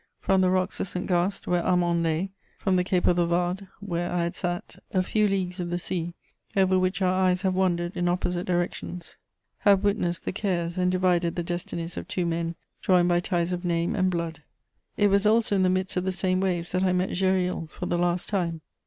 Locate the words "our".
7.03-7.13